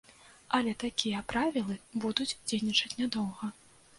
Але 0.59 0.71
такія 0.83 1.19
правілы 1.33 1.77
будуць 2.05 2.29
дзейнічаць 2.47 2.97
нядоўга. 3.03 3.51